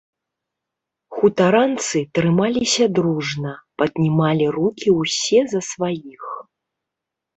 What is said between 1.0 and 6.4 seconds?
Хутаранцы трымаліся дружна, паднімалі рукі ўсе за сваіх.